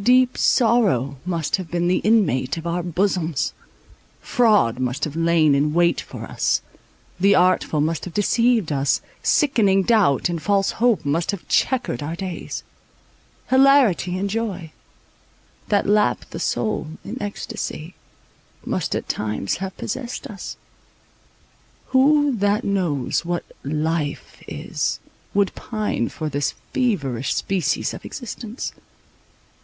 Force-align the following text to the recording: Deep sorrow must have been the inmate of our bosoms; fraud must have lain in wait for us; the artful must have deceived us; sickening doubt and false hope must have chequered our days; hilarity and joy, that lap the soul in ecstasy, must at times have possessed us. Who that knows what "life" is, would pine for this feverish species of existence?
Deep 0.00 0.38
sorrow 0.38 1.16
must 1.26 1.56
have 1.56 1.68
been 1.68 1.88
the 1.88 1.96
inmate 2.06 2.56
of 2.56 2.64
our 2.64 2.80
bosoms; 2.80 3.52
fraud 4.20 4.78
must 4.78 5.02
have 5.02 5.16
lain 5.16 5.52
in 5.52 5.74
wait 5.74 6.00
for 6.00 6.22
us; 6.26 6.62
the 7.18 7.34
artful 7.34 7.80
must 7.80 8.04
have 8.04 8.14
deceived 8.14 8.70
us; 8.70 9.00
sickening 9.20 9.82
doubt 9.82 10.28
and 10.28 10.40
false 10.40 10.70
hope 10.78 11.04
must 11.04 11.32
have 11.32 11.48
chequered 11.48 12.04
our 12.04 12.14
days; 12.14 12.62
hilarity 13.50 14.16
and 14.16 14.30
joy, 14.30 14.70
that 15.66 15.88
lap 15.88 16.24
the 16.30 16.38
soul 16.38 16.86
in 17.04 17.20
ecstasy, 17.20 17.96
must 18.64 18.94
at 18.94 19.08
times 19.08 19.56
have 19.56 19.76
possessed 19.76 20.28
us. 20.28 20.56
Who 21.86 22.36
that 22.36 22.62
knows 22.62 23.24
what 23.24 23.42
"life" 23.64 24.40
is, 24.46 25.00
would 25.34 25.52
pine 25.56 26.10
for 26.10 26.28
this 26.28 26.54
feverish 26.72 27.34
species 27.34 27.92
of 27.92 28.04
existence? 28.04 28.72